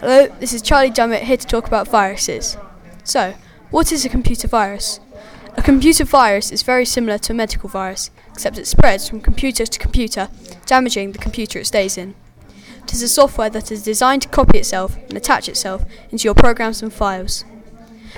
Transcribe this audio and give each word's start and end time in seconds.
Hello, 0.00 0.26
this 0.40 0.52
is 0.52 0.60
Charlie 0.60 0.90
Dummett 0.90 1.22
here 1.22 1.38
to 1.38 1.46
talk 1.46 1.66
about 1.66 1.88
viruses. 1.88 2.58
So, 3.02 3.34
what 3.70 3.90
is 3.90 4.04
a 4.04 4.10
computer 4.10 4.46
virus? 4.46 5.00
A 5.56 5.62
computer 5.62 6.04
virus 6.04 6.52
is 6.52 6.62
very 6.62 6.84
similar 6.84 7.16
to 7.16 7.32
a 7.32 7.34
medical 7.34 7.70
virus, 7.70 8.10
except 8.30 8.58
it 8.58 8.66
spreads 8.66 9.08
from 9.08 9.22
computer 9.22 9.64
to 9.64 9.78
computer, 9.78 10.28
damaging 10.66 11.12
the 11.12 11.18
computer 11.18 11.60
it 11.60 11.66
stays 11.66 11.96
in. 11.96 12.14
It 12.82 12.92
is 12.92 13.00
a 13.02 13.08
software 13.08 13.48
that 13.48 13.72
is 13.72 13.82
designed 13.82 14.20
to 14.22 14.28
copy 14.28 14.58
itself 14.58 14.98
and 15.08 15.16
attach 15.16 15.48
itself 15.48 15.86
into 16.10 16.24
your 16.24 16.34
programs 16.34 16.82
and 16.82 16.92
files. 16.92 17.46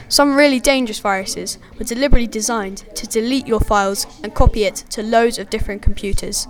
Some 0.09 0.35
really 0.35 0.59
dangerous 0.59 0.99
viruses 0.99 1.59
were 1.79 1.85
deliberately 1.85 2.27
designed 2.27 2.93
to 2.97 3.07
delete 3.07 3.47
your 3.47 3.61
files 3.61 4.05
and 4.25 4.35
copy 4.35 4.65
it 4.65 4.75
to 4.91 5.03
loads 5.05 5.39
of 5.39 5.49
different 5.49 5.83
computers. 5.83 6.49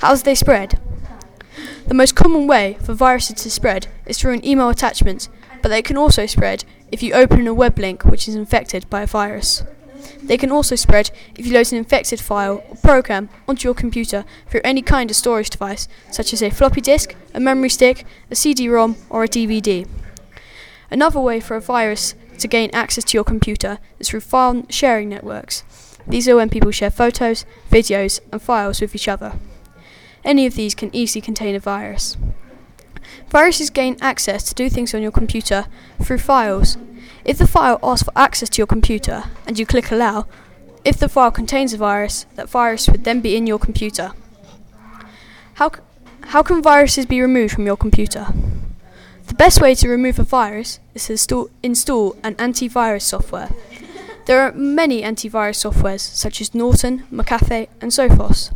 How 0.00 0.16
do 0.16 0.22
they 0.24 0.34
spread? 0.34 0.80
The 1.92 1.98
most 1.98 2.16
common 2.16 2.46
way 2.46 2.78
for 2.80 2.94
viruses 2.94 3.42
to 3.42 3.50
spread 3.50 3.86
is 4.06 4.16
through 4.16 4.32
an 4.32 4.46
email 4.46 4.70
attachment, 4.70 5.28
but 5.60 5.68
they 5.68 5.82
can 5.82 5.98
also 5.98 6.24
spread 6.24 6.64
if 6.90 7.02
you 7.02 7.12
open 7.12 7.46
a 7.46 7.52
web 7.52 7.78
link 7.78 8.06
which 8.06 8.26
is 8.26 8.34
infected 8.34 8.88
by 8.88 9.02
a 9.02 9.06
virus. 9.06 9.62
They 10.22 10.38
can 10.38 10.50
also 10.50 10.74
spread 10.74 11.10
if 11.36 11.46
you 11.46 11.52
load 11.52 11.70
an 11.70 11.76
infected 11.76 12.18
file 12.18 12.64
or 12.70 12.76
program 12.76 13.28
onto 13.46 13.68
your 13.68 13.74
computer 13.74 14.24
through 14.48 14.62
any 14.64 14.80
kind 14.80 15.10
of 15.10 15.16
storage 15.16 15.50
device, 15.50 15.86
such 16.10 16.32
as 16.32 16.42
a 16.42 16.48
floppy 16.48 16.80
disk, 16.80 17.14
a 17.34 17.40
memory 17.40 17.68
stick, 17.68 18.06
a 18.30 18.34
CD 18.34 18.70
ROM, 18.70 18.96
or 19.10 19.24
a 19.24 19.28
DVD. 19.28 19.86
Another 20.90 21.20
way 21.20 21.40
for 21.40 21.56
a 21.56 21.60
virus 21.60 22.14
to 22.38 22.48
gain 22.48 22.70
access 22.72 23.04
to 23.04 23.18
your 23.18 23.24
computer 23.24 23.78
is 23.98 24.08
through 24.08 24.20
file 24.20 24.64
sharing 24.70 25.10
networks. 25.10 25.62
These 26.06 26.26
are 26.26 26.36
when 26.36 26.48
people 26.48 26.70
share 26.70 26.90
photos, 26.90 27.44
videos, 27.70 28.20
and 28.32 28.40
files 28.40 28.80
with 28.80 28.94
each 28.94 29.08
other. 29.08 29.34
Any 30.24 30.46
of 30.46 30.54
these 30.54 30.74
can 30.74 30.94
easily 30.94 31.20
contain 31.20 31.54
a 31.54 31.60
virus. 31.60 32.16
Viruses 33.28 33.70
gain 33.70 33.96
access 34.00 34.42
to 34.44 34.54
do 34.54 34.68
things 34.68 34.94
on 34.94 35.02
your 35.02 35.10
computer 35.10 35.66
through 36.02 36.18
files. 36.18 36.76
If 37.24 37.38
the 37.38 37.46
file 37.46 37.78
asks 37.82 38.04
for 38.04 38.12
access 38.16 38.48
to 38.50 38.58
your 38.58 38.66
computer 38.66 39.24
and 39.46 39.58
you 39.58 39.66
click 39.66 39.90
allow, 39.90 40.26
if 40.84 40.98
the 40.98 41.08
file 41.08 41.30
contains 41.30 41.72
a 41.72 41.78
virus, 41.78 42.26
that 42.36 42.48
virus 42.48 42.88
would 42.88 43.04
then 43.04 43.20
be 43.20 43.36
in 43.36 43.46
your 43.46 43.58
computer. 43.58 44.12
How, 45.54 45.70
c- 45.70 45.80
how 46.22 46.42
can 46.42 46.62
viruses 46.62 47.06
be 47.06 47.20
removed 47.20 47.54
from 47.54 47.66
your 47.66 47.76
computer? 47.76 48.26
The 49.28 49.34
best 49.34 49.60
way 49.60 49.74
to 49.76 49.88
remove 49.88 50.18
a 50.18 50.24
virus 50.24 50.80
is 50.94 51.04
to 51.06 51.12
install, 51.12 51.50
install 51.62 52.16
an 52.22 52.34
antivirus 52.34 53.02
software. 53.02 53.50
There 54.26 54.40
are 54.40 54.52
many 54.52 55.02
antivirus 55.02 55.64
softwares 55.64 56.00
such 56.00 56.40
as 56.40 56.54
Norton, 56.54 57.04
McAfee, 57.12 57.68
and 57.80 57.90
Sophos. 57.90 58.52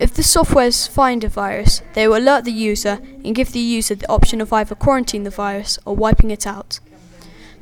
If 0.00 0.14
the 0.14 0.22
softwares 0.22 0.88
find 0.88 1.24
a 1.24 1.28
virus, 1.28 1.82
they 1.94 2.06
will 2.06 2.18
alert 2.18 2.44
the 2.44 2.52
user 2.52 3.00
and 3.24 3.34
give 3.34 3.50
the 3.50 3.58
user 3.58 3.96
the 3.96 4.08
option 4.08 4.40
of 4.40 4.52
either 4.52 4.76
quarantining 4.76 5.24
the 5.24 5.30
virus 5.30 5.76
or 5.84 5.96
wiping 5.96 6.30
it 6.30 6.46
out. 6.46 6.78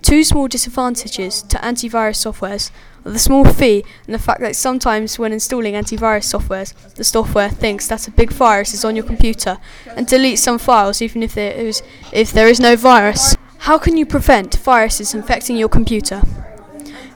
Two 0.03 0.23
small 0.23 0.47
disadvantages 0.47 1.43
to 1.45 1.57
antivirus 1.57 2.21
softwares 2.25 2.71
are 3.07 3.11
the 3.13 3.19
small 3.19 3.47
fee 3.47 3.85
and 4.05 4.15
the 4.15 4.19
fact 4.19 4.41
that 4.41 4.55
sometimes 4.55 5.19
when 5.19 5.33
installing 5.33 5.73
antivirus 5.73 6.31
softwares, 6.31 6.75
the 6.95 7.05
software 7.05 7.49
thinks 7.49 7.89
that 7.89 8.07
a 8.07 8.11
big 8.11 8.31
virus 8.31 8.75
is 8.75 8.85
on 8.85 8.95
your 8.95 9.07
computer 9.07 9.57
and 9.97 10.07
deletes 10.07 10.39
some 10.39 10.59
files 10.59 11.01
even 11.01 11.23
if 11.23 11.35
there 11.35 11.53
is 11.55 11.83
if 12.13 12.33
there 12.33 12.49
is 12.49 12.61
no 12.61 12.77
virus. 12.77 13.35
How 13.61 13.79
can 13.79 13.97
you 13.97 14.05
prevent 14.05 14.57
viruses 14.57 15.15
infecting 15.15 15.57
your 15.57 15.71
computer? 15.71 16.21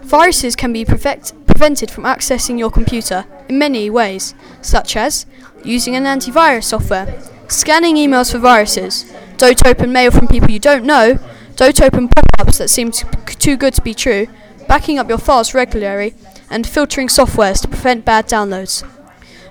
Viruses 0.02 0.56
can 0.56 0.72
be 0.72 0.84
prevent- 0.84 1.32
prevented 1.60 1.90
from 1.90 2.04
accessing 2.04 2.58
your 2.58 2.70
computer 2.70 3.26
in 3.46 3.58
many 3.58 3.90
ways, 3.90 4.34
such 4.62 4.96
as 4.96 5.26
using 5.62 5.94
an 5.94 6.04
antivirus 6.04 6.64
software, 6.64 7.20
scanning 7.48 7.96
emails 7.96 8.32
for 8.32 8.38
viruses, 8.38 9.04
don't 9.36 9.66
open 9.66 9.92
mail 9.92 10.10
from 10.10 10.26
people 10.26 10.50
you 10.50 10.58
don't 10.58 10.86
know, 10.86 11.18
don't 11.56 11.82
open 11.82 12.08
pop 12.08 12.24
ups 12.38 12.56
that 12.56 12.70
seem 12.70 12.90
too 12.90 13.58
good 13.58 13.74
to 13.74 13.82
be 13.82 13.92
true, 13.92 14.26
backing 14.68 14.98
up 14.98 15.10
your 15.10 15.18
files 15.18 15.52
regularly, 15.52 16.14
and 16.48 16.66
filtering 16.66 17.08
softwares 17.08 17.60
to 17.60 17.68
prevent 17.68 18.06
bad 18.06 18.26
downloads. 18.26 18.82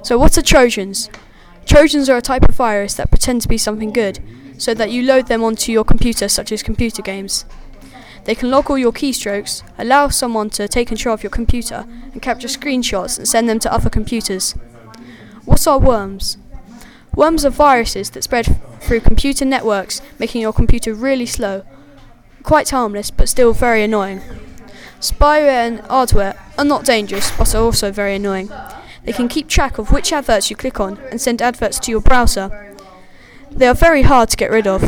So, 0.01 0.17
what 0.17 0.35
are 0.35 0.41
Trojans? 0.41 1.11
Trojans 1.67 2.09
are 2.09 2.17
a 2.17 2.23
type 2.23 2.49
of 2.49 2.55
virus 2.55 2.95
that 2.95 3.11
pretend 3.11 3.43
to 3.43 3.47
be 3.47 3.59
something 3.59 3.93
good, 3.93 4.17
so 4.57 4.73
that 4.73 4.89
you 4.89 5.03
load 5.03 5.27
them 5.27 5.43
onto 5.43 5.71
your 5.71 5.83
computer, 5.83 6.27
such 6.27 6.51
as 6.51 6.63
computer 6.63 7.03
games. 7.03 7.45
They 8.29 8.35
can 8.35 8.51
log 8.51 8.69
all 8.69 8.77
your 8.77 8.91
keystrokes, 8.91 9.63
allow 9.79 10.09
someone 10.09 10.51
to 10.51 10.67
take 10.67 10.89
control 10.89 11.15
of 11.15 11.23
your 11.23 11.31
computer, 11.31 11.87
and 12.13 12.21
capture 12.21 12.47
screenshots 12.47 13.17
and 13.17 13.27
send 13.27 13.49
them 13.49 13.57
to 13.57 13.73
other 13.73 13.89
computers. 13.89 14.51
What 15.45 15.65
are 15.65 15.79
worms? 15.79 16.37
Worms 17.15 17.43
are 17.43 17.49
viruses 17.49 18.11
that 18.11 18.23
spread 18.23 18.61
through 18.81 18.99
computer 18.99 19.45
networks, 19.45 20.03
making 20.19 20.41
your 20.41 20.53
computer 20.53 20.93
really 20.93 21.25
slow. 21.25 21.63
Quite 22.43 22.69
harmless, 22.69 23.09
but 23.09 23.29
still 23.29 23.51
very 23.51 23.83
annoying. 23.83 24.21
Spyware 24.99 25.67
and 25.67 25.79
adware 25.85 26.37
are 26.55 26.65
not 26.65 26.85
dangerous, 26.85 27.35
but 27.35 27.55
are 27.55 27.63
also 27.63 27.91
very 27.91 28.13
annoying. 28.13 28.51
They 29.05 29.11
can 29.11 29.27
keep 29.27 29.47
track 29.47 29.79
of 29.79 29.91
which 29.91 30.13
adverts 30.13 30.51
you 30.51 30.55
click 30.55 30.79
on 30.79 30.99
and 31.09 31.19
send 31.19 31.41
adverts 31.41 31.79
to 31.79 31.89
your 31.89 32.01
browser. 32.01 32.75
They 33.49 33.65
are 33.65 33.73
very 33.73 34.03
hard 34.03 34.29
to 34.29 34.37
get 34.37 34.51
rid 34.51 34.67
of. 34.67 34.83